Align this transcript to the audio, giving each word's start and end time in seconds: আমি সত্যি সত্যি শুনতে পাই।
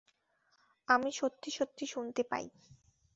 আমি 0.87 1.09
সত্যি 1.11 1.49
সত্যি 1.51 1.85
শুনতে 1.85 2.21
পাই। 2.23 2.45